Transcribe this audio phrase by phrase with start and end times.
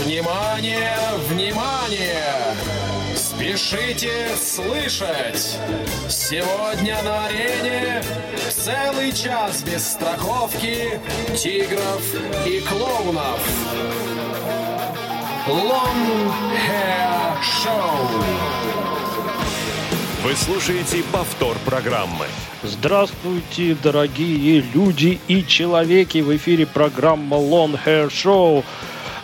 [0.00, 2.24] Внимание, внимание!
[3.14, 5.56] Спешите слышать!
[6.08, 8.02] Сегодня на арене
[8.50, 11.00] целый час без страховки,
[11.36, 12.02] тигров
[12.44, 13.38] и клоунов.
[15.46, 18.24] Long Hair Show.
[20.24, 22.26] Вы слушаете повтор программы.
[22.64, 26.18] Здравствуйте, дорогие люди и человеки!
[26.18, 28.64] В эфире программа Long Hair Show.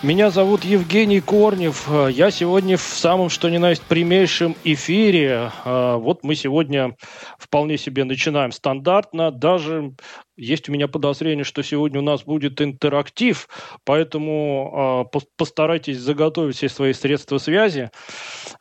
[0.02, 1.86] Меня зовут Евгений Корнев.
[2.08, 5.52] Я сегодня в самом что ни на есть прямейшем эфире.
[5.66, 6.96] А, вот мы сегодня
[7.38, 9.30] вполне себе начинаем стандартно.
[9.30, 9.92] Даже
[10.38, 13.46] есть у меня подозрение, что сегодня у нас будет интерактив,
[13.84, 17.90] поэтому э, постарайтесь заготовить все свои средства связи.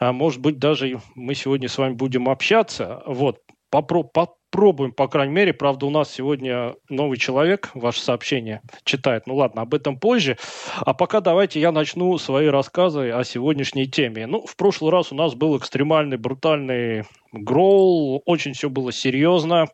[0.02, 3.02] Может быть, даже мы сегодня с вами будем общаться.
[3.06, 4.04] Вот, попро
[4.52, 5.54] Пробуем, по крайней мере.
[5.54, 9.28] Правда, у нас сегодня новый человек ваше сообщение читает.
[9.28, 10.38] Ну ладно, об этом позже.
[10.78, 14.26] А пока давайте я начну свои рассказы о сегодняшней теме.
[14.26, 18.24] Ну, в прошлый раз у нас был экстремальный, брутальный гроул.
[18.26, 19.68] Очень все было серьезно.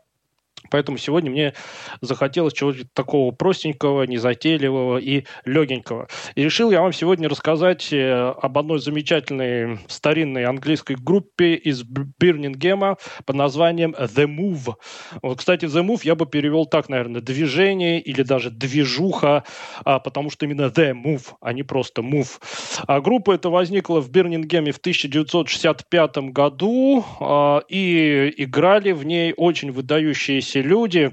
[0.71, 1.53] Поэтому сегодня мне
[2.02, 6.07] захотелось чего-то такого простенького, незатейливого и легенького.
[6.35, 12.97] И решил я вам сегодня рассказать э, об одной замечательной старинной английской группе из Бирнингема
[13.25, 14.75] под названием The Move.
[15.22, 19.44] Вот, кстати, The Move я бы перевел так, наверное, движение или даже движуха,
[19.83, 22.39] а, потому что именно The Move, а не просто Move.
[22.88, 29.72] А группа эта возникла в Бирнингеме в 1965 году, а, и играли в ней очень
[29.72, 31.11] выдающиеся все люди,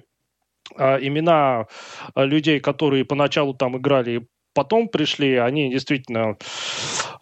[0.77, 1.67] а, имена
[2.15, 6.37] а, людей, которые поначалу там играли, потом пришли, они действительно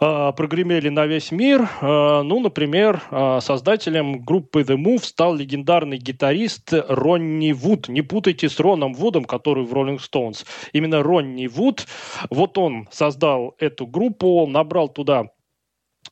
[0.00, 1.68] э, прогремели на весь мир.
[1.80, 3.00] Ну, например,
[3.40, 7.88] создателем группы The Move стал легендарный гитарист Ронни Вуд.
[7.88, 10.44] Не путайте с Роном Вудом, который в Rolling Stones.
[10.72, 11.86] Именно Ронни Вуд.
[12.30, 15.26] Вот он создал эту группу, набрал туда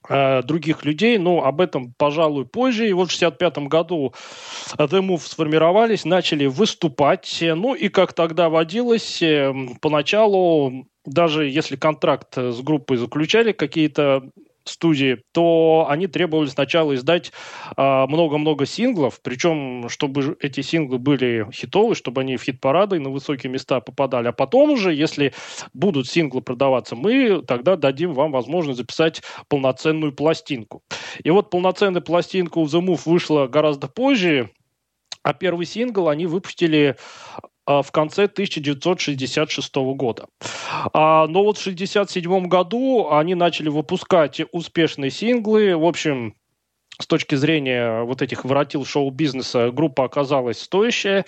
[0.09, 2.89] других людей, но об этом, пожалуй, позже.
[2.89, 4.15] И вот в 65 году
[4.77, 7.39] The Move сформировались, начали выступать.
[7.43, 14.31] Ну и как тогда водилось, э, поначалу даже если контракт с группой заключали какие-то
[14.69, 17.33] студии, то они требовали сначала издать
[17.77, 23.11] а, много-много синглов, причем, чтобы эти синглы были хитовые, чтобы они в хит-парады и на
[23.11, 24.29] высокие места попадали.
[24.29, 25.33] А потом уже, если
[25.73, 30.83] будут синглы продаваться, мы тогда дадим вам возможность записать полноценную пластинку.
[31.23, 34.51] И вот полноценная пластинка у The Move вышла гораздо позже,
[35.23, 36.97] а первый сингл они выпустили
[37.69, 40.27] в конце 1966 года.
[40.93, 45.77] А, но вот в 1967 году они начали выпускать успешные синглы.
[45.77, 46.35] В общем,
[47.01, 51.27] с точки зрения вот этих воротил шоу-бизнеса группа оказалась стоящая.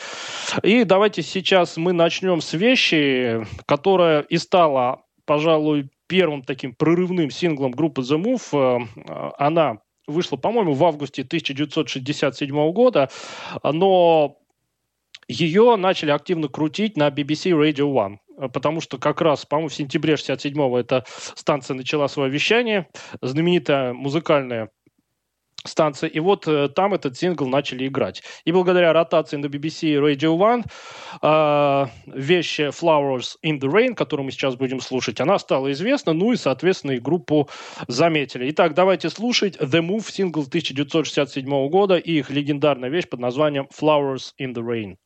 [0.62, 7.70] И давайте сейчас мы начнем с вещи, которая и стала, пожалуй, первым таким прорывным синглом
[7.70, 8.82] группы The Move.
[9.08, 9.78] Э, она
[10.08, 13.10] вышла, по-моему, в августе 1967 года,
[13.62, 14.38] но
[15.32, 18.18] ее начали активно крутить на BBC Radio One
[18.52, 21.04] потому что как раз, по-моему, в сентябре 67-го эта
[21.34, 22.88] станция начала свое вещание,
[23.20, 24.70] знаменитая музыкальная
[25.64, 26.08] станция.
[26.08, 28.22] И вот э, там этот сингл начали играть.
[28.44, 30.64] И благодаря ротации на BBC Radio One
[31.22, 36.32] э, вещь Flowers in the Rain, которую мы сейчас будем слушать, она стала известна, ну
[36.32, 37.48] и, соответственно, и группу
[37.88, 38.50] заметили.
[38.50, 44.32] Итак, давайте слушать The Move, сингл 1967 года и их легендарная вещь под названием Flowers
[44.40, 44.96] in the Rain.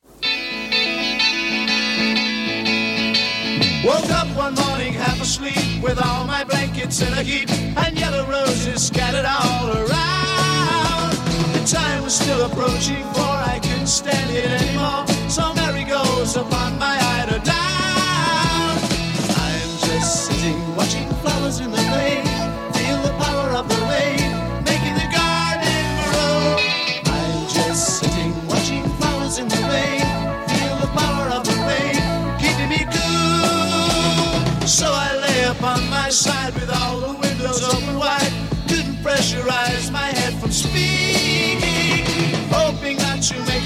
[3.85, 8.25] Woke up one morning half asleep with all my blankets in a heap and yellow
[8.25, 11.11] roses scattered all around
[11.53, 15.05] The time was still approaching, for I couldn't stand it anymore.
[15.29, 16.97] So Mary goes upon my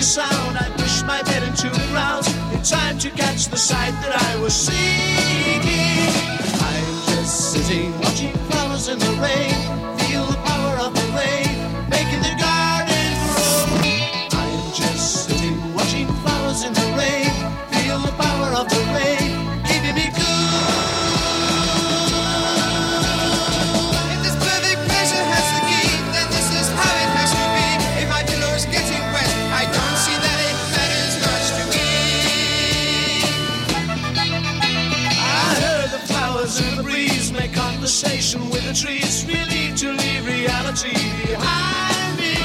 [0.10, 0.58] sound.
[0.58, 4.42] I pushed my bed into the ground in time to catch the sight that I
[4.42, 6.10] was seeking.
[6.70, 9.54] I'm just sitting watching flowers in the rain,
[38.69, 40.94] the trees, really to leave reality
[41.25, 42.36] behind me.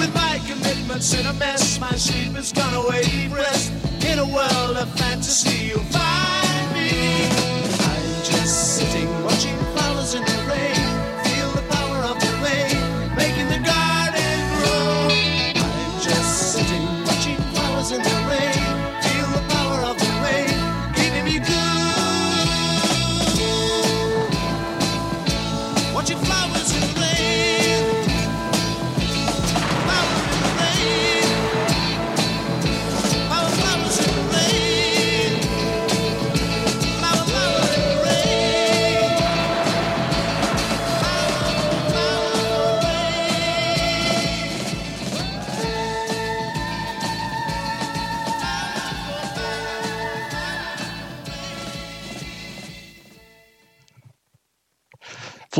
[0.00, 3.28] With my commitments in a mess, my sleep has gone away.
[3.30, 3.72] Rest
[4.04, 6.29] in a world of fantasy, you'll find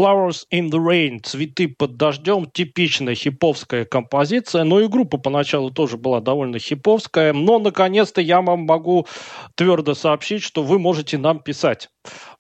[0.00, 5.99] Flowers in the Rain, цветы под дождем, типичная хиповская композиция, но и группа поначалу тоже
[5.99, 9.06] была довольно хиповская, но наконец-то я вам могу
[9.56, 11.91] твердо сообщить, что вы можете нам писать.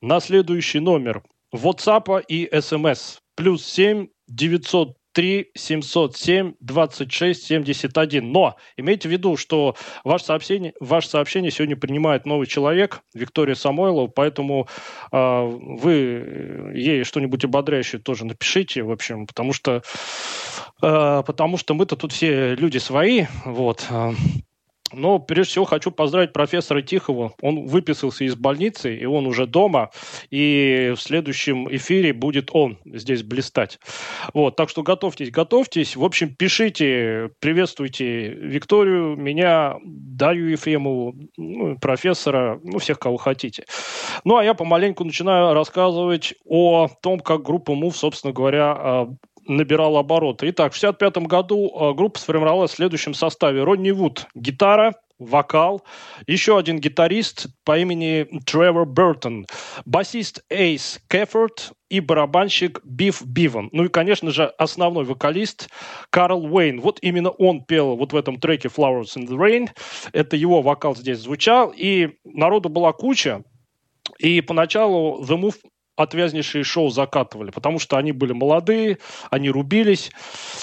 [0.00, 1.22] На следующий номер
[1.54, 8.32] WhatsApp и SMS плюс 7 903 707 26 71.
[8.32, 14.06] Но имейте в виду, что ваше сообщение, ваше сообщение сегодня принимает новый человек, Виктория Самойлова,
[14.06, 14.68] поэтому
[15.12, 19.82] э, вы ей что-нибудь ободряющее тоже напишите, в общем, потому что,
[20.82, 23.86] э, потому что мы-то тут все люди свои, вот.
[24.92, 27.32] Но прежде всего хочу поздравить профессора Тихова.
[27.40, 29.90] Он выписался из больницы, и он уже дома.
[30.30, 33.78] И в следующем эфире будет он здесь блистать.
[34.34, 35.96] Вот, так что готовьтесь, готовьтесь.
[35.96, 43.64] В общем, пишите, приветствуйте Викторию, меня, Дарью Ефремову, ну, профессора, ну, всех, кого хотите.
[44.24, 49.06] Ну, а я помаленьку начинаю рассказывать о том, как группа МУВ, собственно говоря, э,
[49.50, 50.48] набирала обороты.
[50.50, 53.62] Итак, в 1965 году э, группа сформировалась в следующем составе.
[53.62, 55.84] Ронни Вуд– гитара, вокал,
[56.26, 59.46] еще один гитарист по имени Тревор Бертон,
[59.84, 63.68] басист Эйс Кефорд и барабанщик Биф Биван.
[63.72, 65.68] Ну и, конечно же, основной вокалист
[66.08, 66.80] Карл Уэйн.
[66.80, 69.68] Вот именно он пел вот в этом треке Flowers in the Rain.
[70.12, 71.72] Это его вокал здесь звучал.
[71.76, 73.42] И народу была куча.
[74.18, 75.56] И поначалу The Move
[76.02, 78.98] отвязнейшие шоу закатывали, потому что они были молодые,
[79.30, 80.10] они рубились,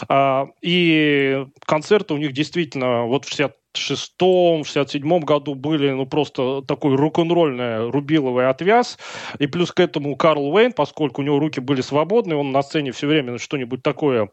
[0.07, 6.95] а, и концерты у них действительно вот в 66-м, 67-м году были ну просто такой
[6.95, 8.97] рок-н-ролльный рубиловый отвяз,
[9.39, 12.91] и плюс к этому Карл Уэйн, поскольку у него руки были свободны, он на сцене
[12.91, 14.29] все время что-нибудь такое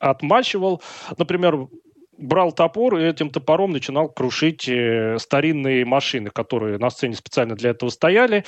[0.00, 0.82] отмачивал,
[1.16, 1.68] например,
[2.18, 7.70] брал топор и этим топором начинал крушить э, старинные машины, которые на сцене специально для
[7.70, 8.44] этого стояли.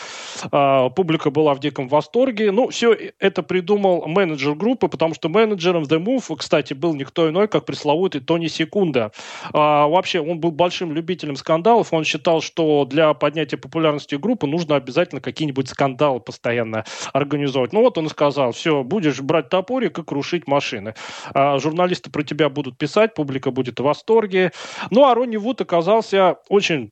[0.50, 2.52] А, публика была в диком восторге.
[2.52, 7.48] Ну, все это придумал менеджер группы, потому что менеджером The Move, кстати, был никто иной,
[7.48, 9.12] как пресловутый Тони Секунда.
[9.52, 11.92] А, вообще, он был большим любителем скандалов.
[11.92, 17.72] Он считал, что для поднятия популярности группы нужно обязательно какие-нибудь скандалы постоянно организовывать.
[17.72, 20.94] Ну вот он сказал, все, будешь брать топорик и крушить машины.
[21.34, 24.52] А, журналисты про тебя будут писать, публика будет в восторге.
[24.90, 26.90] Ну, а Ронни Вуд оказался очень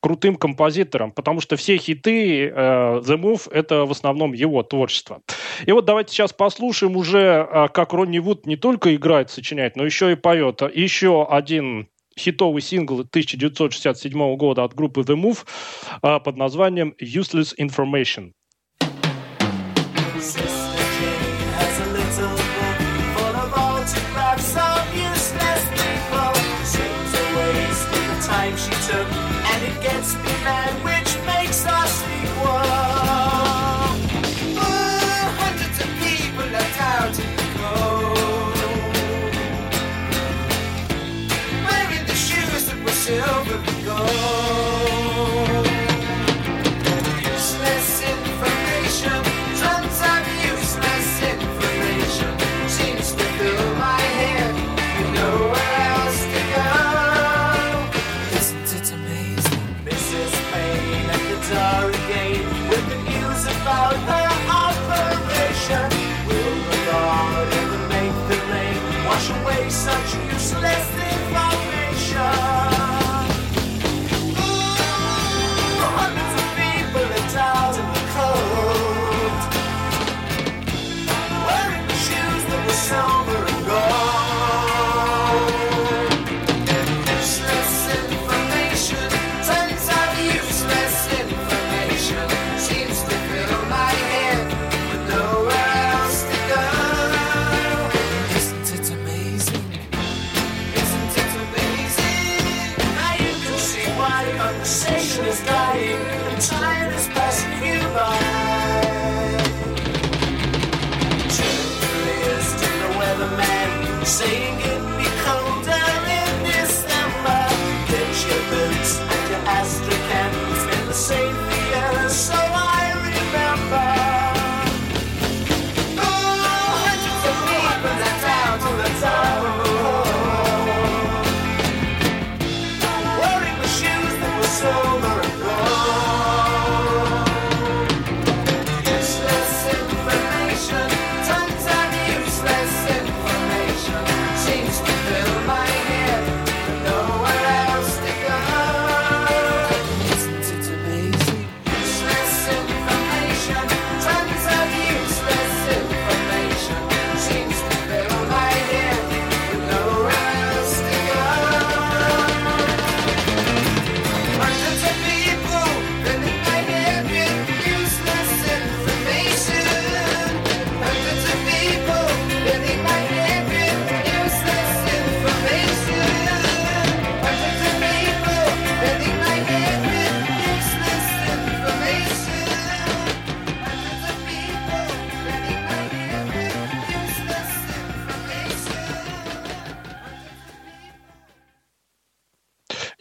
[0.00, 5.20] крутым композитором, потому что все хиты э, The Move это в основном его творчество.
[5.66, 9.84] И вот давайте сейчас послушаем уже, э, как Ронни Вуд не только играет, сочиняет, но
[9.84, 10.62] еще и поет.
[10.74, 15.44] Еще один хитовый сингл 1967 года от группы The Move
[16.02, 18.32] э, под названием Useless Information.
[20.20, 20.49] Sister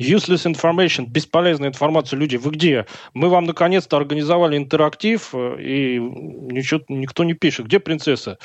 [0.09, 2.17] Useless information, бесполезная информация.
[2.17, 2.87] Люди, вы где?
[3.13, 7.67] Мы вам наконец-то организовали интерактив, э, и ничего, никто не пишет.
[7.67, 8.39] Где принцесса?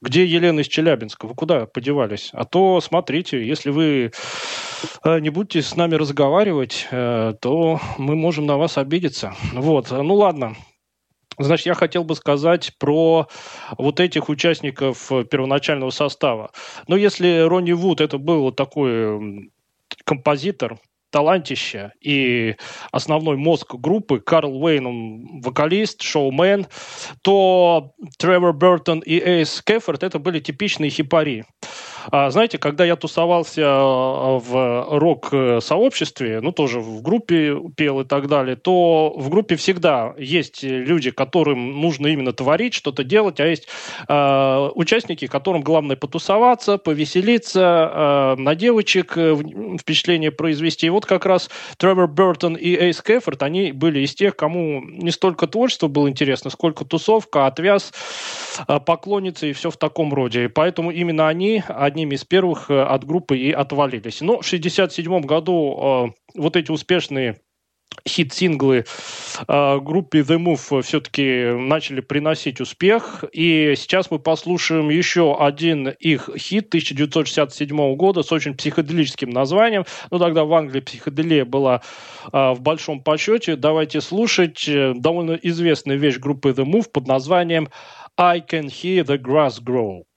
[0.00, 1.26] Где Елена из Челябинска?
[1.26, 2.30] Вы куда подевались?
[2.32, 4.12] А то, смотрите, если вы
[5.02, 9.34] э, не будете с нами разговаривать, э, то мы можем на вас обидеться.
[9.54, 10.54] Вот, ну ладно.
[11.36, 13.26] Значит, я хотел бы сказать про
[13.76, 16.52] вот этих участников первоначального состава.
[16.86, 19.50] Но если Ронни Вуд это был такой
[20.04, 20.78] композитор,
[21.10, 22.56] талантище и
[22.92, 26.66] основной мозг группы, Карл Уэйн, он вокалист, шоумен,
[27.22, 31.44] то Тревор Бертон и Эйс Кефорд это были типичные хипари.
[32.10, 38.28] А, знаете, когда я тусовался а, в рок-сообществе, ну, тоже в группе пел и так
[38.28, 43.68] далее, то в группе всегда есть люди, которым нужно именно творить, что-то делать, а есть
[44.08, 49.36] э, участники, которым главное потусоваться, повеселиться, э, на девочек э,
[49.80, 50.86] впечатление произвести.
[50.86, 55.10] И вот как раз Тревор Бертон и Эйс Кефорд, они были из тех, кому не
[55.10, 57.92] столько творчество было интересно, сколько тусовка, отвяз,
[58.66, 60.44] э, поклонницы и все в таком роде.
[60.44, 61.62] И поэтому именно они
[61.98, 64.20] одними из первых э, от группы и отвалились.
[64.20, 67.40] Но в 1967 году э, вот эти успешные
[68.06, 68.84] хит-синглы
[69.48, 73.24] э, группе The Move все-таки начали приносить успех.
[73.32, 79.84] И сейчас мы послушаем еще один их хит 1967 года с очень психоделическим названием.
[80.10, 81.82] Ну, тогда в Англии психоделия была
[82.32, 83.56] э, в большом почете.
[83.56, 87.68] Давайте слушать э, довольно известную вещь группы The Move под названием
[88.16, 90.07] I Can Hear the Grass Grow.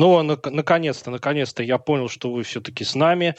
[0.00, 3.34] Ну, на- наконец-то, наконец-то я понял, что вы все-таки с нами.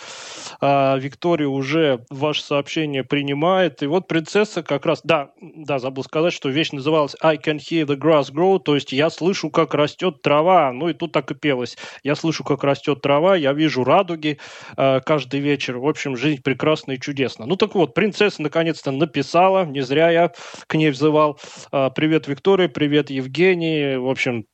[0.60, 3.82] А, Виктория уже ваше сообщение принимает.
[3.82, 5.01] И вот принцесса как раз...
[5.03, 8.91] Да, да, забыл сказать, что вещь называлась I can hear the grass grow, то есть
[8.91, 10.72] я слышу, как растет трава.
[10.72, 11.80] Ну и тут так и пелось.
[12.03, 14.38] Я слышу, как растет трава, я вижу радуги
[14.77, 15.80] а, каждый вечер.
[15.80, 17.48] В общем, жизнь прекрасна и чудесна.
[17.48, 20.32] Ну так вот, принцесса наконец-то написала, не зря я
[20.68, 21.39] к ней взывал.
[21.72, 23.98] А, Привет, Виктория, привет, Евгений.
[23.98, 24.46] В общем,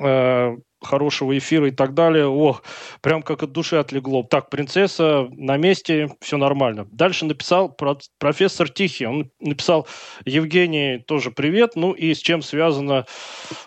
[0.00, 2.26] э, хорошего эфира и так далее.
[2.28, 2.60] О,
[3.00, 4.24] прям как от души отлегло.
[4.24, 6.86] Так, принцесса на месте, все нормально.
[6.92, 9.06] Дальше написал про- профессор Тихий.
[9.06, 9.86] Он написал,
[10.24, 11.72] Евгений, тоже привет.
[11.76, 13.06] Ну и с чем связано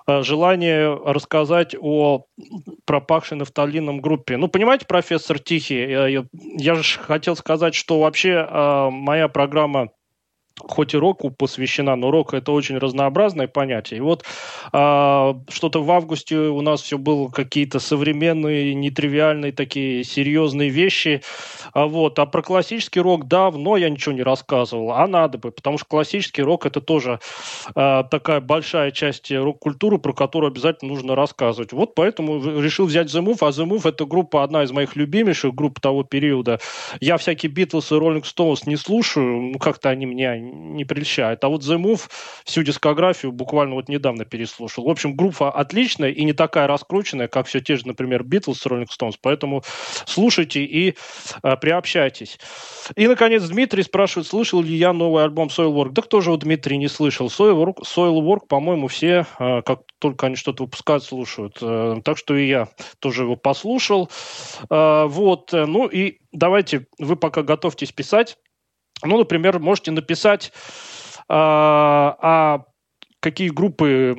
[0.08, 2.26] э, желание рассказать о
[2.86, 4.38] пропавшей нафталином группе.
[4.38, 9.90] Ну, понимаете, профессор Тихий, я, я- я же хотел сказать, что вообще э, моя программа
[10.60, 13.98] хоть и року посвящена, но рок это очень разнообразное понятие.
[13.98, 14.24] И вот
[14.72, 21.22] а, что-то в августе у нас все было какие-то современные, нетривиальные такие серьезные вещи.
[21.74, 22.20] А, вот.
[22.20, 26.42] а про классический рок давно я ничего не рассказывал, а надо бы, потому что классический
[26.42, 27.20] рок это тоже
[27.76, 31.74] а, такая большая часть рок-культуры, про которую обязательно нужно рассказывать.
[31.74, 35.54] Вот поэтому решил взять The Move, а The Move это группа, одна из моих любимейших
[35.54, 36.60] групп того периода.
[37.02, 41.44] Я всякие Битлз и Роллинг Стоунс не слушаю, ну как-то они меня не прельщают.
[41.44, 42.02] А вот The Move
[42.46, 44.86] всю дискографию буквально вот недавно переслушал.
[44.86, 48.92] В общем, группа отличная и не такая раскрученная, как все те же, например, и Роллинг
[48.92, 49.18] Стоунс.
[49.22, 49.64] Поэтому
[50.06, 50.96] слушайте и
[51.42, 52.38] а, приобщайтесь.
[52.96, 55.92] И, наконец, Дмитрий спрашивает, слышал ли я новый альбом Soilwork.
[55.92, 57.28] Да кто же у Дмитрия не слышал?
[57.28, 61.58] Soilwork, Soilwork по-моему, все, а, как только они что-то выпускают, слушают.
[61.62, 62.68] Э, Так что и я
[63.00, 64.10] тоже его послушал.
[64.70, 65.54] А, Вот.
[65.54, 68.38] э, Ну и давайте, вы пока готовьтесь писать.
[69.04, 70.52] Ну, например, можете написать,
[71.28, 72.66] а, а
[73.20, 74.16] какие группы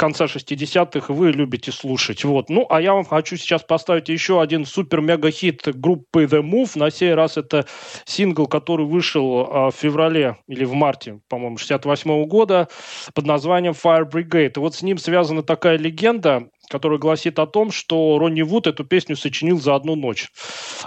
[0.00, 2.24] конца 60-х вы любите слушать.
[2.24, 2.48] Вот.
[2.48, 6.70] Ну, а я вам хочу сейчас поставить еще один супер-мега-хит группы The Move.
[6.78, 7.66] На сей раз это
[8.06, 12.68] сингл, который вышел а, в феврале или в марте, по-моему, 68 года
[13.14, 14.52] под названием Fire Brigade.
[14.56, 18.84] И вот с ним связана такая легенда, которая гласит о том, что Ронни Вуд эту
[18.84, 20.30] песню сочинил за одну ночь.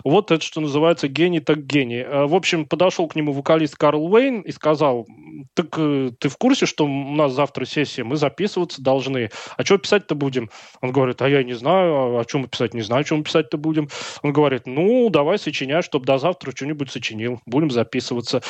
[0.04, 2.00] Вот это, что называется, гений так гений.
[2.00, 5.06] Э, В общем, подошел к нему вокалист Карл Уэйн и сказал,
[5.54, 9.78] так э, ты в курсе, что у нас завтра сессия, мы записываться должны, а что
[9.78, 10.50] писать-то будем?
[10.82, 13.20] Он говорит, а я не знаю, а о чем мы писать, не знаю, о чем
[13.20, 13.90] мы писать-то будем.
[14.22, 18.42] Он говорит, ну, давай сочиняй, чтобы до завтра что-нибудь сочинил, будем записываться.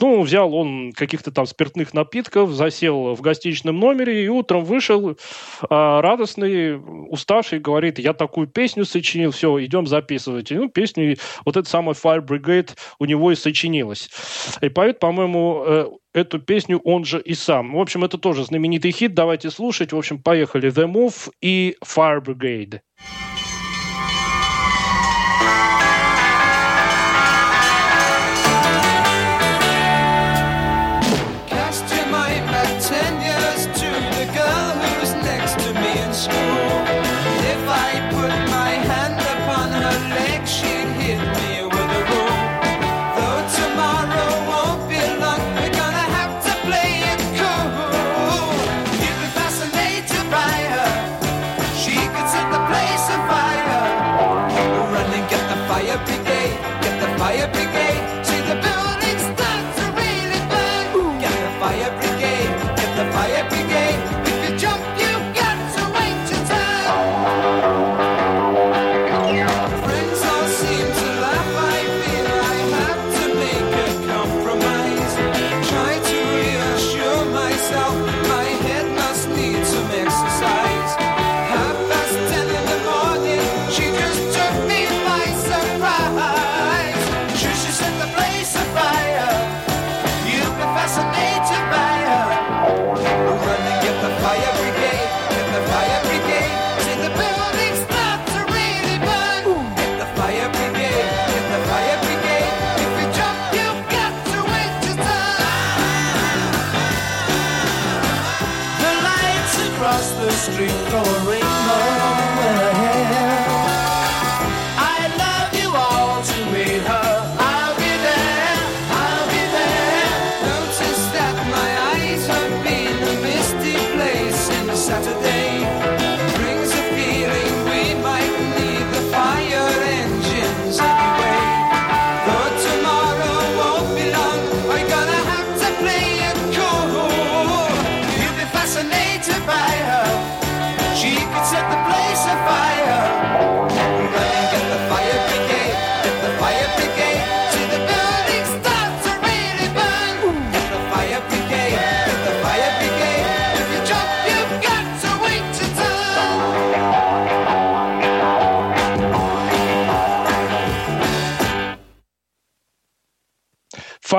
[0.00, 5.16] Ну, взял он каких-то там спиртных напитков, засел в гостиничном номере и утром вышел
[5.68, 10.50] а, радостный, уставший, говорит, я такую песню сочинил, все, идем записывать.
[10.50, 14.10] И, ну, песню, вот эта самая Fire Brigade у него и сочинилась.
[14.60, 17.74] И поет, по-моему, э, эту песню он же и сам.
[17.74, 19.92] В общем, это тоже знаменитый хит, давайте слушать.
[19.92, 22.80] В общем, поехали The Move и Fire Brigade.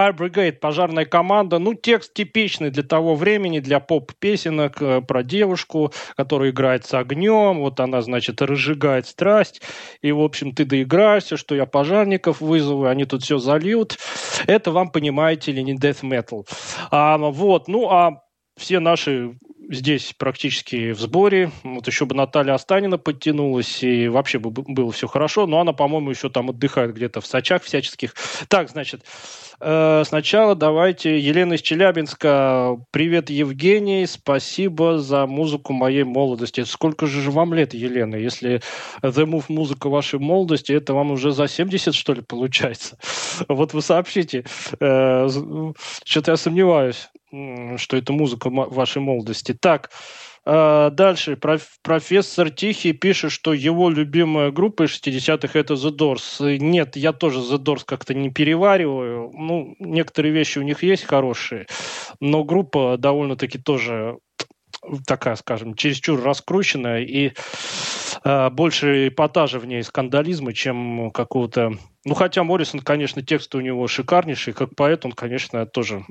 [0.07, 1.59] Fire Brigade, пожарная команда.
[1.59, 7.59] Ну, текст типичный для того времени, для поп-песенок э, про девушку, которая играет с огнем.
[7.59, 9.61] Вот она, значит, разжигает страсть.
[10.01, 13.97] И, в общем, ты доиграешься, что я пожарников вызову, они тут все зальют.
[14.45, 16.47] Это вам, понимаете ли, не death metal.
[16.91, 18.21] А, вот, ну, а
[18.57, 19.37] все наши
[19.69, 21.51] здесь практически в сборе.
[21.63, 25.45] Вот еще бы Наталья Останина подтянулась, и вообще бы было все хорошо.
[25.45, 28.13] Но она, по-моему, еще там отдыхает где-то в Сочах всяческих.
[28.47, 29.03] Так, значит,
[29.59, 32.77] сначала давайте Елена из Челябинска.
[32.91, 34.05] Привет, Евгений.
[34.05, 36.63] Спасибо за музыку моей молодости.
[36.63, 38.15] Сколько же вам лет, Елена?
[38.15, 38.61] Если
[39.01, 42.97] The Move музыка вашей молодости, это вам уже за 70, что ли, получается?
[43.47, 44.45] Вот вы сообщите.
[44.79, 45.27] Э,
[46.03, 47.09] что-то я сомневаюсь
[47.77, 49.53] что это музыка вашей молодости.
[49.53, 51.37] Так, э, дальше.
[51.83, 56.57] Профессор Тихий пишет, что его любимая группа из 60-х это The Doors.
[56.57, 59.29] Нет, я тоже The Doors как-то не перевариваю.
[59.33, 61.67] Ну, некоторые вещи у них есть хорошие,
[62.21, 64.19] но группа довольно-таки тоже
[65.05, 67.33] такая, скажем, чересчур раскрученная и
[68.27, 71.73] э, больше эпатажа в ней скандализма, чем какого-то...
[72.05, 76.03] Ну, хотя Моррисон, конечно, текст у него шикарнейший, как поэт он, конечно, тоже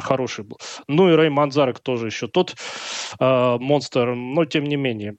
[0.00, 0.58] хороший был.
[0.86, 2.56] Ну и Рэй Манзарек тоже еще тот
[3.18, 5.16] э, монстр, но тем не менее.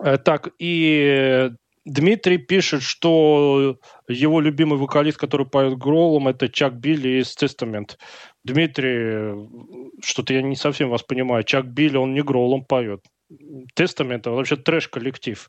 [0.00, 1.50] Э, так, и
[1.86, 7.96] Дмитрий пишет, что его любимый вокалист, который поет Гролом, это Чак Билли из Testament.
[8.42, 9.48] Дмитрий,
[10.02, 11.44] что-то я не совсем вас понимаю.
[11.44, 13.02] Чак Билли, он не Гролом поет.
[13.74, 15.48] Тестамент это вообще трэш-коллектив.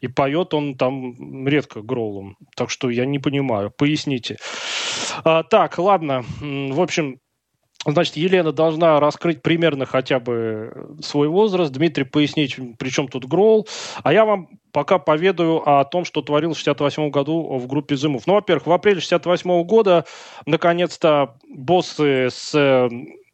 [0.00, 2.36] И поет он там редко гроулом.
[2.56, 3.70] Так что я не понимаю.
[3.70, 4.36] Поясните.
[5.24, 6.24] А, так, ладно.
[6.40, 7.20] В общем,
[7.86, 13.68] Значит, Елена должна раскрыть примерно хотя бы свой возраст, Дмитрий пояснить, при чем тут Гроул.
[14.02, 18.26] А я вам пока поведаю о том, что творил в 68 году в группе Зымов.
[18.26, 20.04] Ну, во-первых, в апреле 68 года
[20.44, 22.90] наконец-то боссы с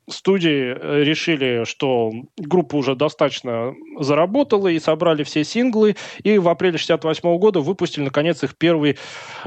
[0.09, 6.79] студии э, решили, что группа уже достаточно заработала и собрали все синглы, и в апреле
[6.79, 8.97] 68 года выпустили, наконец, их первый э,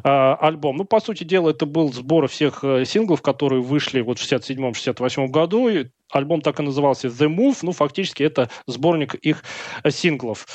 [0.03, 0.77] альбом.
[0.77, 5.27] Ну, по сути дела, это был сбор всех э, синглов, которые вышли вот в 67-68
[5.27, 9.43] году, и альбом так и назывался The Move, ну, фактически это сборник их
[9.83, 10.45] э, синглов.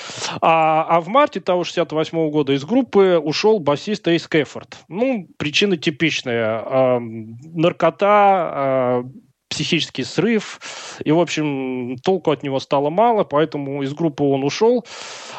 [0.40, 4.78] А, а в марте того 68 года из группы ушел басист Эйс Кэффорд.
[4.88, 6.60] Ну, причина типичная.
[6.60, 9.08] Э, наркота, э,
[9.52, 10.58] психический срыв,
[11.04, 14.84] и, в общем, толку от него стало мало, поэтому из группы он ушел.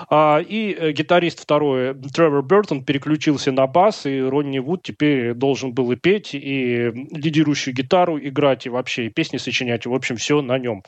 [0.09, 5.73] А, и э, гитарист второй, Тревор Бертон, переключился на бас, и Ронни Вуд теперь должен
[5.73, 10.41] был и петь, и лидирующую гитару играть, и вообще и песни сочинять, в общем, все
[10.41, 10.83] на нем.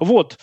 [0.00, 0.38] Вот.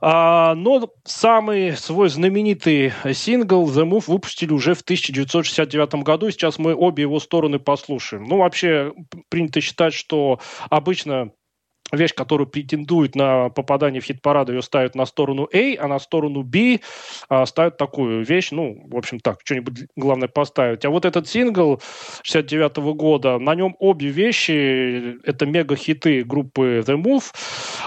[0.00, 6.30] А, но самый свой знаменитый сингл The Move выпустили уже в 1969 году.
[6.30, 8.24] Сейчас мы обе его стороны послушаем.
[8.24, 8.92] Ну, вообще,
[9.28, 11.30] принято считать, что обычно
[11.92, 16.42] вещь, которая претендует на попадание в хит-парад, ее ставят на сторону A, а на сторону
[16.42, 16.80] B
[17.28, 20.84] а, ставят такую вещь, ну, в общем так, что-нибудь главное поставить.
[20.84, 21.80] А вот этот сингл
[22.22, 27.24] 69 -го года, на нем обе вещи, это мега-хиты группы The Move.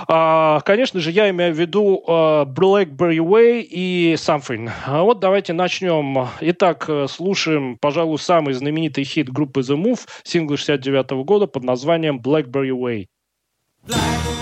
[0.07, 4.69] А, конечно же, я имею в виду а, Blackberry Way и Something.
[4.85, 6.27] А вот давайте начнем.
[6.41, 12.19] Итак, слушаем, пожалуй, самый знаменитый хит группы The Move, сингл 69 -го года под названием
[12.19, 13.07] Blackberry Way.
[13.89, 14.38] Black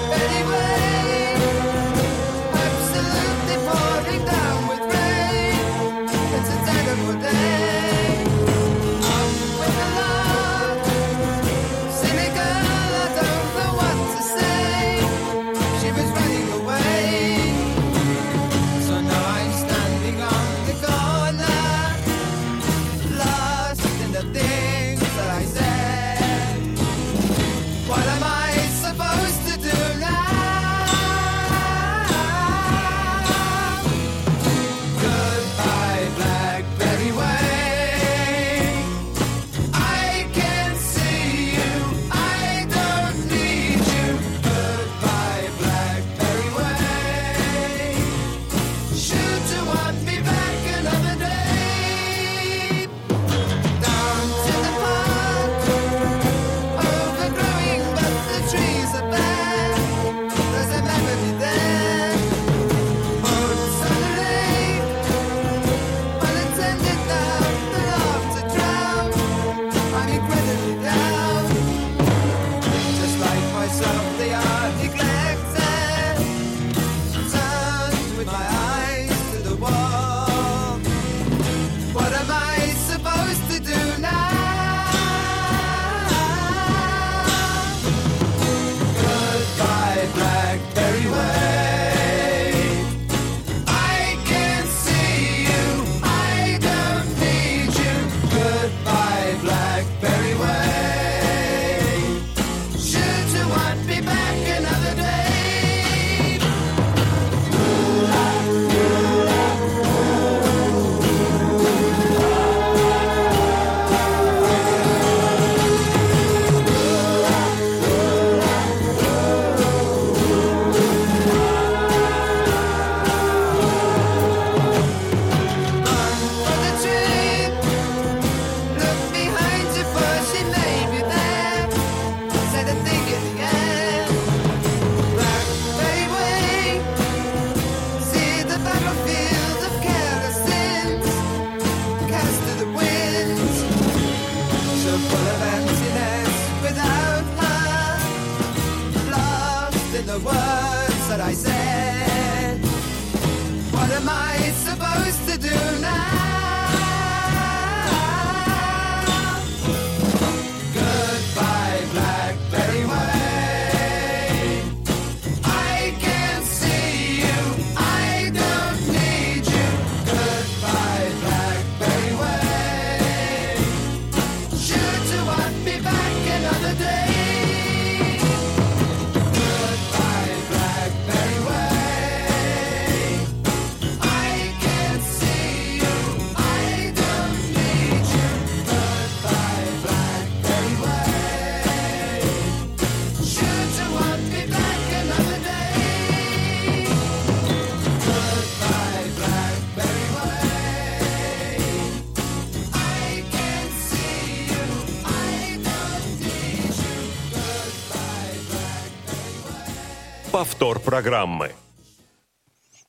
[210.88, 211.52] программы.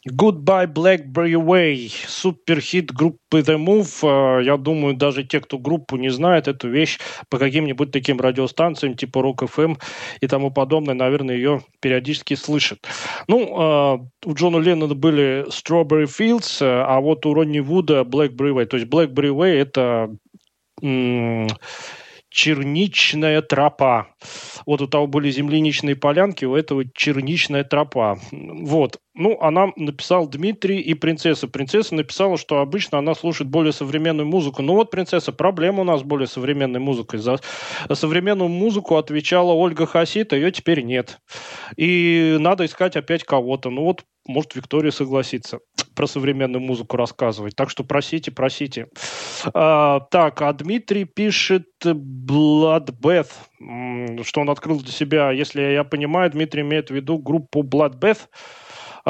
[0.08, 4.38] Goodbye Blackberry Way, суперхит группы The Move.
[4.38, 8.94] Э, Я думаю, даже те, кто группу не знает, эту вещь по каким-нибудь таким радиостанциям
[8.94, 9.76] типа Rock FM
[10.20, 12.78] и тому подобное, наверное, ее периодически слышат.
[13.26, 18.66] Ну, э, у Джона Леннона были Strawberry Fields, а вот у Ронни Вуда Blackberry Way.
[18.66, 20.10] То есть Blackberry Way это
[22.30, 24.08] черничная тропа.
[24.68, 28.18] Вот у того были земляничные полянки, у этого черничная тропа.
[28.30, 28.98] Вот.
[29.14, 31.48] Ну, она написал Дмитрий и принцесса.
[31.48, 34.60] Принцесса написала, что обычно она слушает более современную музыку.
[34.60, 37.18] Ну вот, принцесса, проблема у нас с более современной музыкой.
[37.18, 37.38] За
[37.90, 41.18] современную музыку отвечала Ольга Хасита, ее теперь нет.
[41.78, 43.70] И надо искать опять кого-то.
[43.70, 45.58] Ну вот, может, Виктория согласится
[45.94, 47.56] про современную музыку рассказывать.
[47.56, 48.86] Так что просите, просите.
[49.52, 53.32] А, так, а Дмитрий пишет Bloodbath,
[54.22, 55.32] что он открыл для себя.
[55.32, 58.28] Если я понимаю, Дмитрий имеет в виду группу Bloodbath,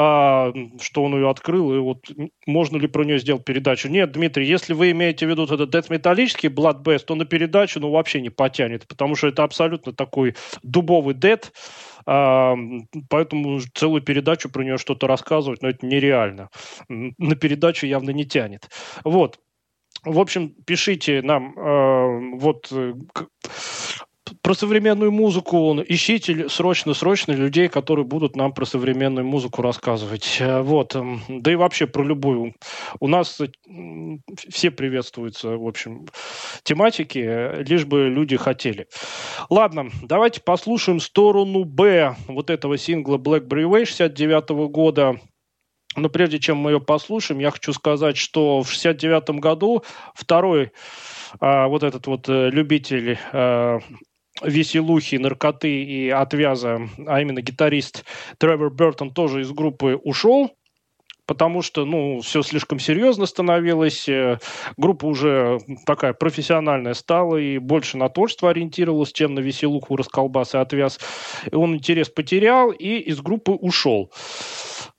[0.01, 2.05] а, что он ее открыл, и вот
[2.45, 3.89] можно ли про нее сделать передачу.
[3.89, 7.91] Нет, Дмитрий, если вы имеете в виду вот этот дед-металлический Bloodbath, то на передачу ну,
[7.91, 11.51] вообще не потянет, потому что это абсолютно такой дубовый а,
[13.09, 16.49] поэтому целую передачу про нее что-то рассказывать, но это нереально.
[16.87, 18.69] На передачу явно не тянет.
[19.03, 19.39] Вот.
[20.03, 22.93] В общем, пишите нам э, вот э,
[24.41, 25.77] про современную музыку.
[25.87, 30.37] Ищите л- срочно-срочно людей, которые будут нам про современную музыку рассказывать.
[30.39, 30.95] Э, Вот.
[30.95, 32.55] эм, Да и вообще про любую.
[32.99, 33.47] У нас э,
[34.49, 36.07] все приветствуются, в общем,
[36.63, 38.87] тематики, э, лишь бы люди хотели.
[39.49, 45.19] Ладно, давайте послушаем сторону Б вот этого сингла Blackberry Way 69 года.
[45.95, 50.71] Но прежде чем мы ее послушаем, я хочу сказать, что в 69 году второй
[51.39, 53.79] а, вот этот вот любитель э,
[54.43, 58.05] веселухи, наркоты и отвяза, а именно гитарист
[58.37, 60.51] Тревор Бертон тоже из группы ушел,
[61.29, 64.39] потому что, ну, все слишком серьезно становилось, э,
[64.77, 70.57] группа уже такая профессиональная стала и больше на творчество ориентировалась, чем на веселуху, расколбас и
[70.57, 70.99] отвяз.
[71.51, 74.11] И он интерес потерял и из группы ушел.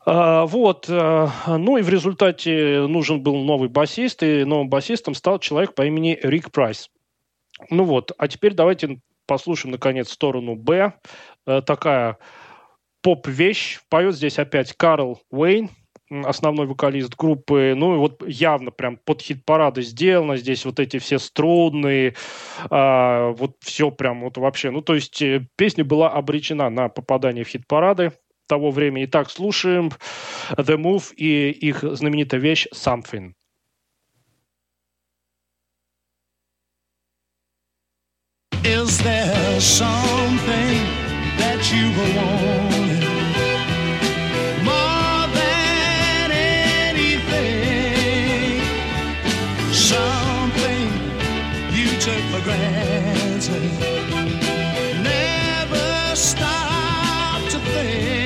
[0.06, 5.40] А, Вот, э, ну и в результате нужен был новый басист, и новым басистом стал
[5.40, 6.90] человек по имени Рик Прайс.
[7.70, 10.92] Ну вот, а теперь давайте послушаем, наконец, сторону Б.
[11.46, 12.18] Э, Такая
[13.00, 13.78] поп-вещь.
[13.88, 15.70] Поет здесь опять Карл Уэйн,
[16.10, 17.74] основной вокалист группы.
[17.76, 20.36] Ну и вот явно прям под хит-парады сделано.
[20.36, 22.16] Здесь вот эти все струнные,
[22.70, 24.72] а, вот все прям вот вообще.
[24.72, 28.10] Ну то есть э, песня была обречена на попадание в хит-парады
[28.48, 29.04] того времени.
[29.04, 29.92] Итак, слушаем
[30.50, 33.34] The Move и их знаменитая вещь Something.
[38.82, 40.78] Is there something
[41.36, 43.04] that you want
[44.64, 46.30] more than
[46.88, 47.60] anything?
[49.70, 50.86] Something
[51.76, 53.70] you took for granted.
[55.02, 58.19] Never stop to think.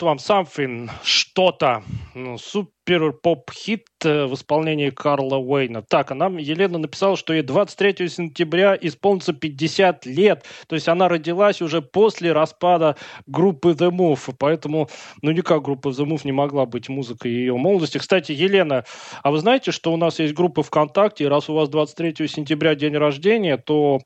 [0.00, 1.82] Вот вам Something, что-то,
[2.14, 5.82] ну, супер поп-хит э, в исполнении Карла Уэйна.
[5.82, 10.44] Так, а нам Елена написала, что ей 23 сентября исполнится 50 лет.
[10.68, 12.96] То есть она родилась уже после распада
[13.26, 14.34] группы The Move.
[14.38, 14.88] Поэтому,
[15.22, 17.98] ну никак группа The Move не могла быть музыкой ее молодости.
[17.98, 18.84] Кстати, Елена,
[19.22, 22.74] а вы знаете, что у нас есть группа ВКонтакте, и раз у вас 23 сентября
[22.74, 24.00] день рождения, то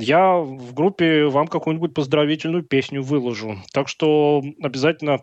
[0.00, 3.58] я в группе вам какую-нибудь поздравительную песню выложу.
[3.72, 5.20] Так что обязательно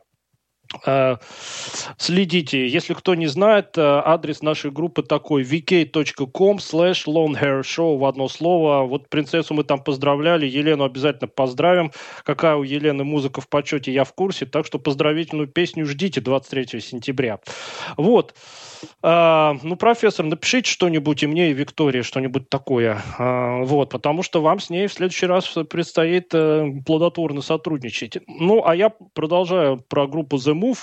[0.86, 1.16] э,
[1.98, 2.68] Следите.
[2.68, 7.06] Если кто не знает, э, адрес нашей группы такой vk.com slash
[7.64, 8.86] show в одно слово.
[8.86, 11.92] Вот принцессу мы там поздравляли, Елену обязательно поздравим.
[12.24, 14.46] Какая у Елены музыка в почете, я в курсе.
[14.46, 17.40] Так что поздравительную песню ждите 23 сентября.
[17.98, 18.36] Вот.
[19.02, 23.02] А, ну, профессор, напишите что-нибудь и мне, и Виктории что-нибудь такое.
[23.18, 28.18] А, вот, потому что вам с ней в следующий раз предстоит а, плодотворно сотрудничать.
[28.28, 30.80] Ну, а я продолжаю про группу The Move.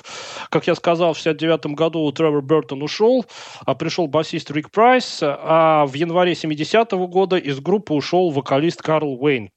[0.50, 3.24] Как я сказал, в 69 году Тревор Бертон ушел,
[3.64, 9.22] а пришел басист Рик Прайс, а в январе 70-го года из группы ушел вокалист Карл
[9.22, 9.50] Уэйн.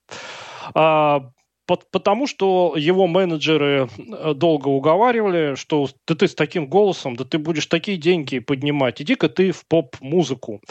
[0.73, 1.29] А,
[1.65, 7.37] потому что его менеджеры э, долго уговаривали, что да ты с таким голосом, да ты
[7.37, 10.61] будешь такие деньги поднимать, иди-ка ты в поп-музыку.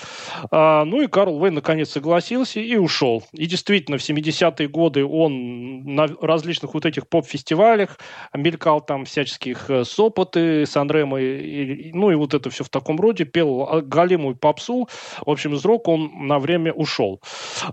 [0.51, 3.25] А, ну и Карл Вейн наконец согласился и ушел.
[3.33, 7.99] И действительно, в 70-е годы он на различных вот этих поп-фестивалях
[8.33, 13.25] мелькал там всяческих э, сопоты с и, ну и вот это все в таком роде,
[13.25, 14.89] пел галимую попсу.
[15.25, 17.21] В общем, из рока он на время ушел.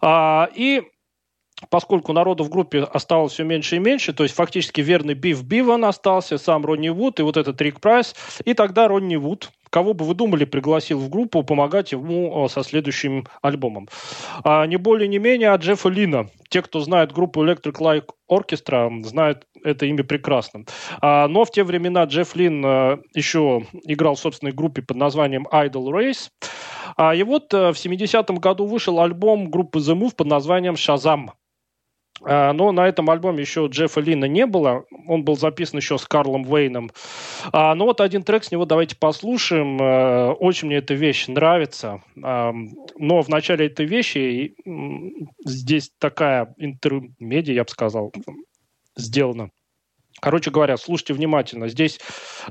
[0.02, 0.84] А, и
[1.70, 5.86] поскольку народу в группе осталось все меньше и меньше, то есть фактически верный Биф Биван
[5.86, 10.06] остался, сам Ронни Вуд и вот этот Рик Прайс, и тогда Ронни Вуд, кого бы
[10.06, 13.88] вы думали, пригласил в группу помогать ему со следующим альбомом.
[14.44, 16.30] А не более не менее, а Джеффа Лина.
[16.50, 20.66] Те, кто знает группу Electric Light Orchestra, знают это имя прекрасно.
[21.02, 25.48] А, но в те времена Джефф Лин а, еще играл в собственной группе под названием
[25.52, 26.30] Idol Race.
[26.98, 31.32] А, и вот а, в 70-м году вышел альбом группы The Move под названием «Шазам».
[32.24, 34.86] А, но на этом альбоме еще Джеффа Лина не было.
[35.08, 36.92] Он был записан еще с Карлом Вейном.
[37.52, 39.78] А, ну вот один трек с него давайте послушаем.
[39.82, 42.02] А, очень мне эта вещь нравится.
[42.16, 44.56] Но в начале этой вещи
[45.46, 48.14] здесь такая интермедия, я бы сказал,
[48.96, 49.50] сделана.
[50.20, 51.68] Короче говоря, слушайте внимательно.
[51.68, 52.00] Здесь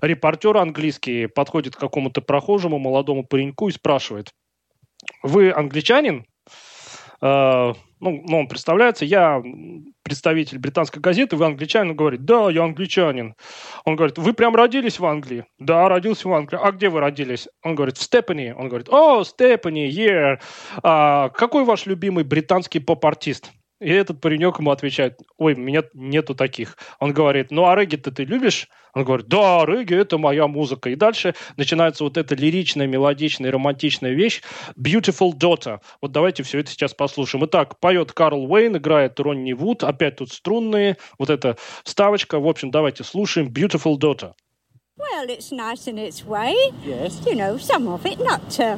[0.00, 4.30] репортер английский подходит к какому-то прохожему молодому пареньку и спрашивает,
[5.22, 6.24] вы англичанин?
[7.22, 9.42] Ну, ну, он представляется, я
[10.02, 13.34] представитель британской газеты, вы англичанин, он говорит, да, я англичанин.
[13.84, 15.44] Он говорит, вы прям родились в Англии?
[15.58, 16.58] Да, родился в Англии.
[16.60, 17.48] А где вы родились?
[17.62, 18.54] Он говорит, в Степани.
[18.56, 20.40] Он говорит, о, Степани, yeah.
[20.82, 23.52] А, какой ваш любимый британский поп-артист?
[23.80, 26.76] И этот паренек ему отвечает, ой, меня нету таких.
[26.98, 28.68] Он говорит, ну а регги-то ты любишь?
[28.92, 30.90] Он говорит, да, регги– это моя музыка.
[30.90, 34.42] И дальше начинается вот эта лиричная, мелодичная, романтичная вещь
[34.76, 35.78] «Beautiful Daughter».
[36.02, 37.44] Вот давайте все это сейчас послушаем.
[37.46, 42.38] Итак, поет Карл Уэйн, играет Ронни Вуд, опять тут струнные, вот эта вставочка.
[42.38, 44.32] В общем, давайте слушаем «Beautiful Daughter».
[44.98, 46.54] Well, it's nice in its way.
[46.84, 47.24] Yes.
[47.24, 48.76] You know, some of it, not, uh,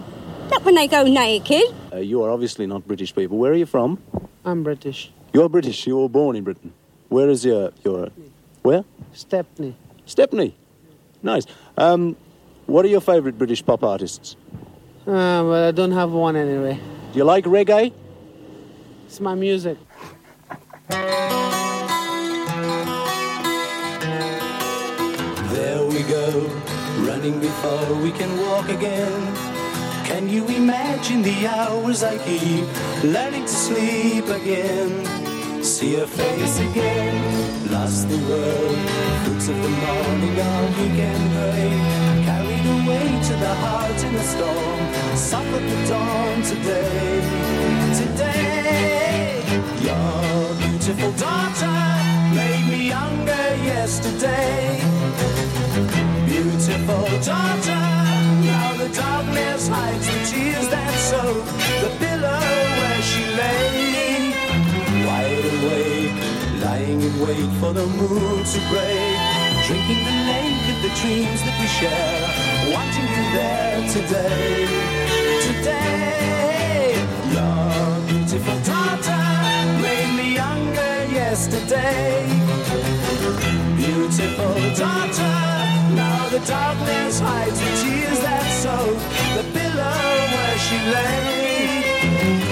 [0.50, 1.74] not when they go naked.
[1.92, 3.38] Uh, you are obviously not British people.
[3.38, 3.98] Where are you from?
[4.44, 5.12] I'm British.
[5.32, 5.86] You're British.
[5.86, 6.72] You were born in Britain.
[7.08, 8.08] Where is your your
[8.62, 8.84] where?
[9.12, 9.76] Stepney.
[10.06, 10.54] Stepney.
[11.22, 11.46] Nice.
[11.76, 12.16] Um,
[12.66, 14.36] what are your favourite British pop artists?
[15.06, 16.80] Uh, well, I don't have one anyway.
[17.12, 17.92] Do you like reggae?
[19.06, 19.78] It's my music.
[25.52, 26.50] There we go,
[27.06, 29.51] running before we can walk again.
[30.12, 32.66] Can you imagine the hours I keep
[33.02, 34.92] learning to sleep again?
[35.64, 38.76] See her face again, lost the world.
[39.24, 41.78] Fruits of the morning on weekend rain,
[42.28, 45.16] carried away to the heart in a storm.
[45.16, 47.12] Suffered the dawn today,
[48.00, 49.42] today.
[49.88, 51.78] Your beautiful daughter
[52.36, 54.78] made me younger yesterday.
[56.26, 57.71] Beautiful daughter
[67.34, 69.18] wait for the moon to break.
[69.66, 72.22] Drinking the lake of the dreams that we share.
[72.72, 74.66] Wanting you there today.
[75.48, 76.94] Today,
[77.36, 79.24] your beautiful daughter
[79.80, 82.26] made me younger yesterday.
[83.76, 84.54] Beautiful
[84.84, 85.36] daughter.
[85.94, 88.98] Now the darkness hides the tears that soak
[89.36, 89.96] the pillow
[90.32, 92.51] where she lay.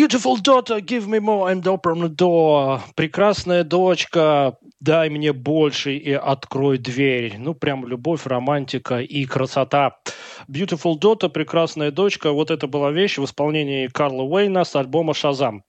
[0.00, 2.80] Beautiful daughter, give me more and open the door.
[2.94, 7.34] Прекрасная дочка, дай мне больше и открой дверь.
[7.36, 9.98] Ну, прям любовь, романтика и красота.
[10.48, 12.32] Beautiful daughter, прекрасная дочка.
[12.32, 15.64] Вот это была вещь в исполнении Карла Уэйна с альбома «Шазам».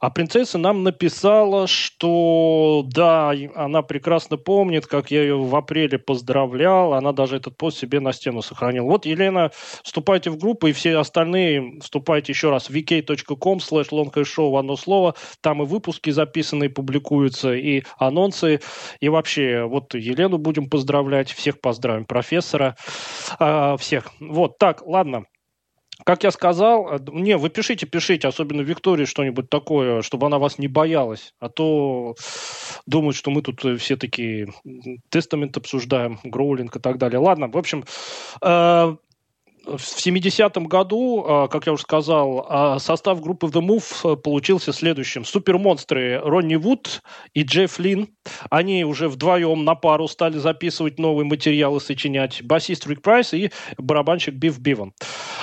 [0.00, 5.98] А принцесса нам написала, что да, и она прекрасно помнит, как я ее в апреле
[5.98, 6.94] поздравлял.
[6.94, 8.86] Она даже этот пост себе на стену сохранила.
[8.86, 9.50] Вот, Елена,
[9.82, 15.14] вступайте в группу, и все остальные вступайте еще раз в vk.com slash в одно слово.
[15.40, 18.60] Там и выпуски записанные публикуются, и анонсы.
[19.00, 22.76] И вообще, вот Елену будем поздравлять, всех поздравим, профессора,
[23.38, 24.10] а, всех.
[24.20, 25.24] Вот, так, ладно.
[26.04, 30.58] Как я сказал, э, не, вы пишите, пишите, особенно Виктории что-нибудь такое, чтобы она вас
[30.58, 32.14] не боялась, а то
[32.86, 34.52] думают, что мы тут э, все такие
[35.08, 37.18] тестамент обсуждаем, гроулинг и так далее.
[37.18, 37.84] Ладно, в общем,
[38.42, 38.96] э,
[39.66, 44.72] в 70-м году, э, как я уже сказал, э, состав группы The Move э, получился
[44.72, 45.24] следующим.
[45.24, 47.02] Супермонстры Ронни Вуд
[47.32, 48.08] и Джефф Лин.
[48.50, 52.42] Они уже вдвоем на пару стали записывать новые материалы, сочинять.
[52.42, 54.92] Басист Рик Прайс и барабанщик Биф Биван.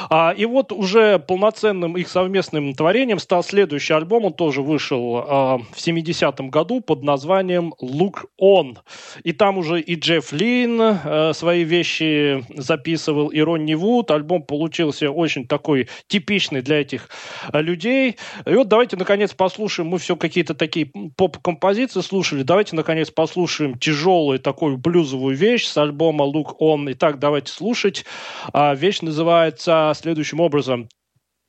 [0.09, 4.26] А, и вот уже полноценным их совместным творением стал следующий альбом.
[4.26, 8.78] Он тоже вышел а, в 70-м году под названием «Look On».
[9.24, 14.11] И там уже и Джефф Лин э, свои вещи записывал, и Ронни Вуд.
[14.12, 17.09] Альбом получился очень такой типичный для этих
[17.51, 18.18] э, людей.
[18.45, 19.89] И вот давайте, наконец, послушаем.
[19.89, 22.43] Мы все какие-то такие поп-композиции слушали.
[22.43, 26.91] Давайте, наконец, послушаем тяжелую такую блюзовую вещь с альбома «Look On».
[26.91, 28.05] Итак, давайте слушать.
[28.53, 30.89] А, Вещь называется следующим образом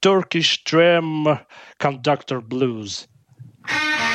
[0.05, 1.39] Turkish Tram
[1.81, 3.07] Conductor Blues.
[3.67, 4.12] Hey,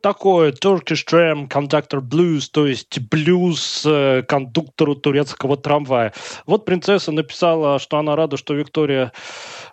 [0.00, 6.12] такое Turkish Tram Conductor Blues, то есть блюз э, кондуктору турецкого трамвая.
[6.46, 9.12] Вот принцесса написала, что она рада, что Виктория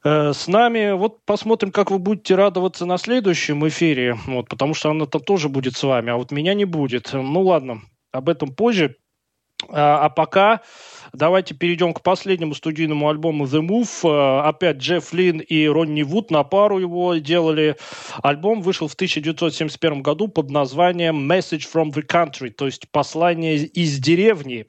[0.04, 0.92] э, с нами.
[0.92, 5.50] Вот посмотрим, как вы будете радоваться на следующем эфире, вот, потому что она там тоже
[5.50, 7.12] будет с вами, а вот меня не будет.
[7.14, 8.96] Ну ладно, об этом позже.
[9.70, 10.62] А, а пока
[11.18, 13.90] давайте перейдем к последнему студийному альбому The Move.
[14.04, 17.76] А, опять Джефф Лин и Ронни Вуд на пару его делали.
[18.22, 23.98] Альбом вышел в 1971 году под названием Message from the Country, то есть послание из
[23.98, 24.68] деревни.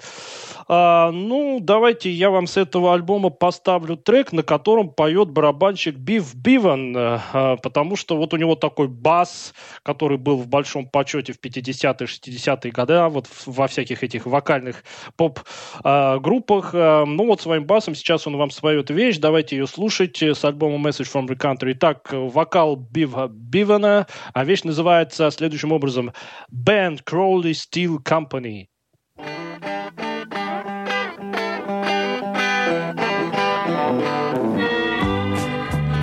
[0.66, 6.34] А, ну, давайте я вам с этого альбома поставлю трек, на котором поет барабанщик Бив
[6.34, 11.40] Биван, а, потому что вот у него такой бас, который был в большом почете в
[11.40, 14.82] 50-е, 60-е годы, а вот во всяких этих вокальных
[15.16, 16.37] поп-группах.
[16.48, 20.88] А, ну, вот своим басом сейчас он вам споет вещь, давайте ее слушать с альбома
[20.88, 21.72] Message from the Country.
[21.72, 26.12] Итак, вокал Бива Бивана, а вещь называется следующим образом
[26.52, 28.68] Band Crowley Steel Company.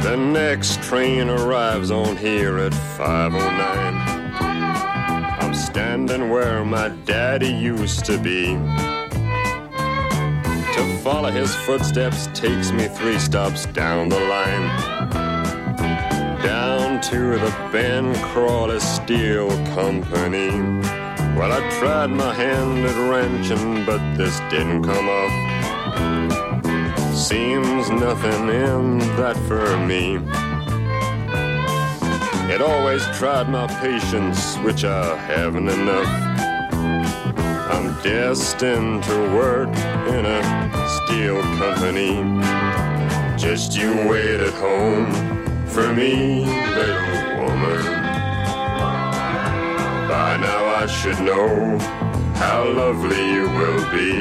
[0.04, 4.06] The next train arrives on here at 509.
[5.42, 8.56] I'm standing where my daddy used to be.
[10.76, 14.68] To follow his footsteps takes me three stops down the line.
[16.44, 20.50] Down to the Ben Crawley Steel Company.
[21.38, 25.34] Well, I tried my hand at wrenching, but this didn't come off.
[27.16, 30.18] Seems nothing in that for me.
[32.54, 36.08] It always tried my patience, which I haven't enough.
[37.72, 39.70] I'm destined to work
[40.08, 40.65] in a
[41.16, 42.12] steel company.
[43.38, 45.10] Just you wait at home
[45.66, 46.44] for me,
[46.76, 47.86] little woman.
[50.10, 51.78] By now I should know
[52.36, 54.12] how lovely you will be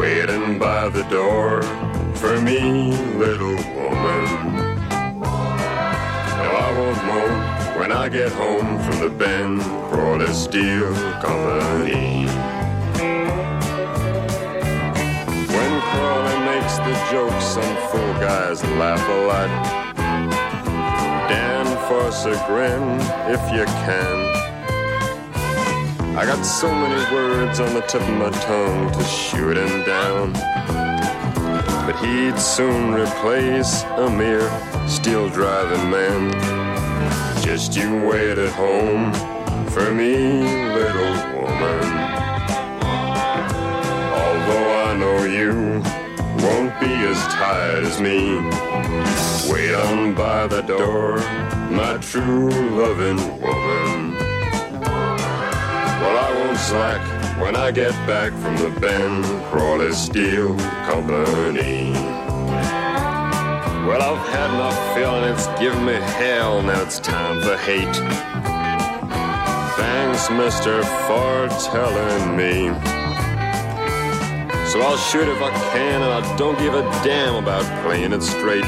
[0.00, 1.60] waiting by the door
[2.14, 2.92] for me,
[3.24, 4.24] little woman.
[6.40, 9.60] Now I won't moan when I get home from the Ben
[9.90, 12.37] Crawley Steel Company.
[16.88, 19.50] The jokes, some fool guys laugh a lot.
[21.28, 22.82] Dan force a grin
[23.28, 24.18] if you can.
[26.16, 30.32] I got so many words on the tip of my tongue to shoot him down.
[31.84, 34.48] But he'd soon replace a mere
[34.88, 36.32] steel driving man.
[37.42, 39.12] Just you wait at home
[39.70, 40.14] for me,
[40.78, 41.84] little woman.
[44.22, 45.82] Although I know you
[46.48, 48.36] won't be as tired as me.
[49.52, 51.18] Wait on by the door,
[51.70, 54.14] my true loving woman.
[56.00, 57.02] Well, I won't slack
[57.40, 60.56] when I get back from the Ben Crawley Steel
[60.90, 61.92] Company.
[63.86, 66.62] Well, I've had enough and it's given me hell.
[66.62, 67.96] Now it's time for hate.
[69.76, 73.07] Thanks, mister, for telling me.
[74.68, 78.22] So I'll shoot if I can, and I don't give a damn about playing it
[78.22, 78.66] straight.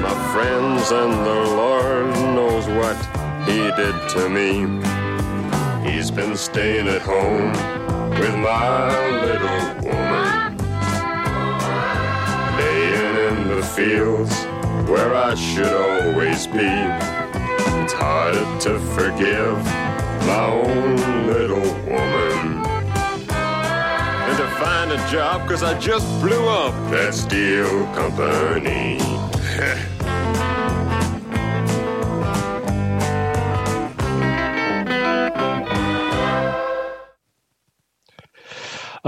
[0.00, 2.96] My friends and the Lord knows what
[3.44, 4.66] he did to me.
[5.90, 7.50] He's been staying at home
[8.20, 8.88] with my
[9.24, 10.56] little woman.
[12.56, 14.32] Laying in the fields
[14.88, 16.70] where I should always be.
[17.82, 19.58] It's hard to forgive
[20.24, 22.25] my own little woman.
[24.58, 28.98] Find a job, cause I just blew up that steel company.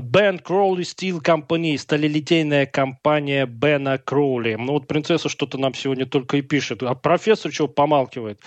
[0.03, 4.55] Бен Кроули Steel Company, сталелитейная компания Бена Кроули.
[4.55, 6.82] Ну вот принцесса что-то нам сегодня только и пишет.
[6.82, 8.40] А профессор чего помалкивает?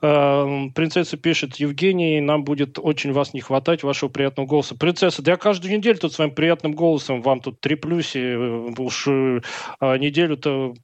[0.00, 4.74] Э, принцесса пишет, Евгений, нам будет очень вас не хватать, вашего приятного голоса.
[4.74, 8.16] Принцесса, да я каждую неделю тут своим приятным голосом вам тут треплюсь.
[8.16, 9.40] И уж э,
[9.80, 10.74] неделю-то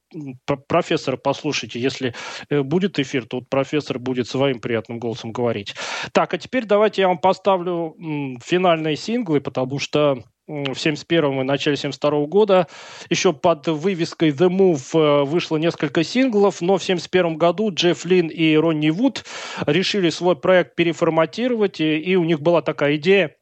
[0.67, 1.79] профессора послушайте.
[1.79, 2.13] Если
[2.49, 5.75] э, будет эфир, то вот профессор будет своим приятным голосом говорить.
[6.11, 7.95] Так, а теперь давайте я вам поставлю
[8.43, 12.67] финальные синглы, потому что в 71 и начале 72 года
[13.09, 18.27] еще под вывеской The Move э, вышло несколько синглов, но в 71 году Джефф Лин
[18.27, 19.25] и Ронни Вуд
[19.65, 23.35] решили свой проект переформатировать, и, и у них была такая идея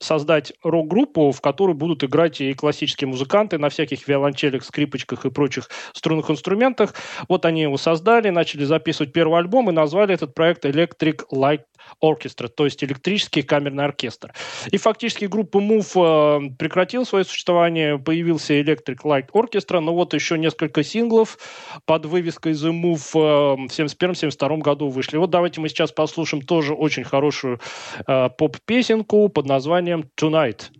[0.00, 5.68] создать рок-группу, в которой будут играть и классические музыканты на всяких виолончелях, скрипочках и прочих
[5.92, 6.94] струнных инструментах.
[7.28, 11.64] Вот они его создали, начали записывать первый альбом и назвали этот проект Electric Light
[12.02, 14.32] Orchestra, то есть электрический камерный оркестр.
[14.70, 20.38] И фактически группа Move э, прекратила свое существование, появился Electric Light Orchestra, но вот еще
[20.38, 21.38] несколько синглов
[21.84, 25.16] под вывеской The Move э, в 71-72 году вышли.
[25.16, 27.60] Вот давайте мы сейчас послушаем тоже очень хорошую
[28.06, 30.70] э, поп-песенку под названием Tonight.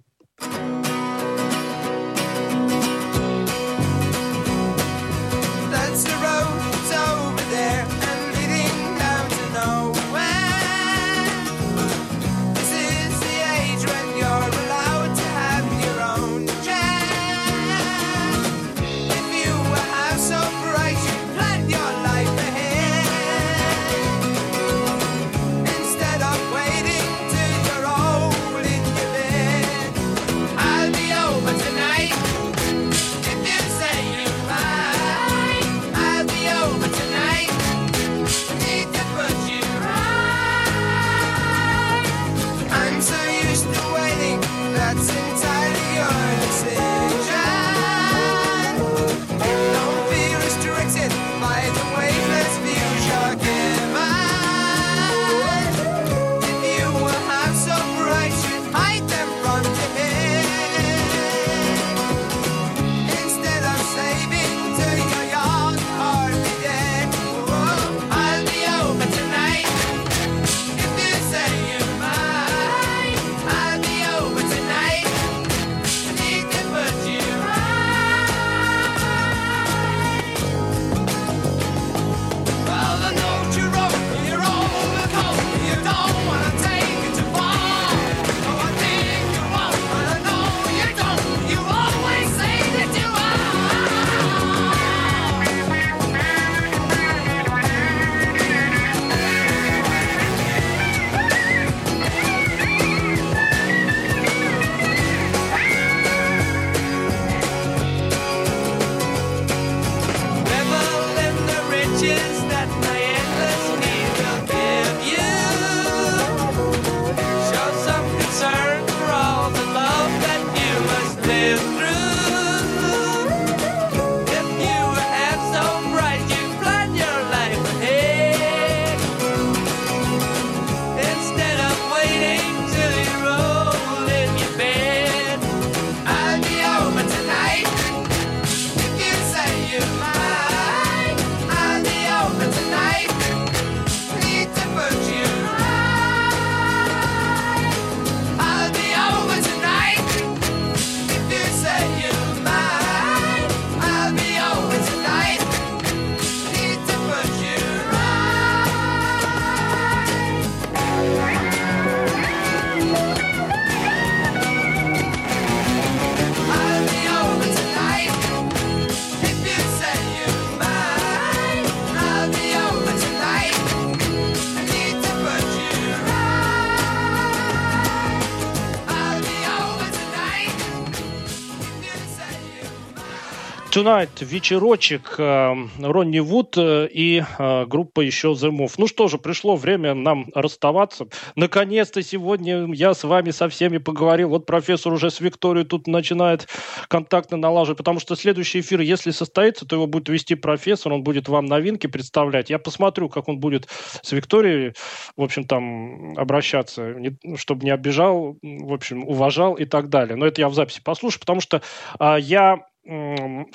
[183.80, 188.74] Tonight, вечерочек, э, Ронни Вуд э, и э, группа еще The Move.
[188.76, 191.06] Ну что же, пришло время нам расставаться.
[191.34, 194.28] Наконец-то сегодня я с вами со всеми поговорил.
[194.28, 196.46] Вот профессор уже с Викторией тут начинает
[196.88, 201.30] контакты налаживать, потому что следующий эфир, если состоится, то его будет вести профессор, он будет
[201.30, 202.50] вам новинки представлять.
[202.50, 203.66] Я посмотрю, как он будет
[204.02, 204.74] с Викторией,
[205.16, 206.96] в общем, там обращаться,
[207.36, 210.16] чтобы не обижал, в общем, уважал и так далее.
[210.16, 211.62] Но это я в записи послушаю, потому что
[211.98, 212.66] а, я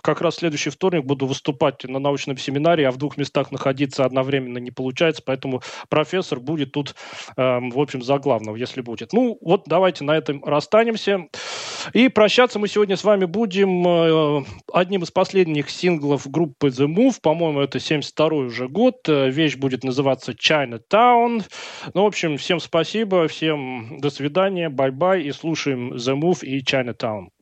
[0.01, 4.59] как раз следующий вторник буду выступать на научном семинаре, а в двух местах находиться одновременно
[4.59, 6.95] не получается, поэтому профессор будет тут,
[7.35, 9.13] эм, в общем, за главного, если будет.
[9.13, 11.27] Ну, вот давайте на этом расстанемся.
[11.93, 17.15] И прощаться мы сегодня с вами будем э, одним из последних синглов группы The Move,
[17.21, 21.43] по-моему, это 72 уже год, Э, вещь будет называться Chinatown.
[21.93, 27.34] Ну, в общем, всем спасибо, всем до свидания, bye-bye, и слушаем The Move и Chinatown.